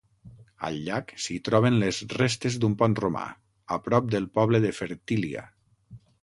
[0.67, 3.27] Al llac, s'hi troben les restes d'un pont romà,
[3.77, 5.47] a prop del poble de Fertília.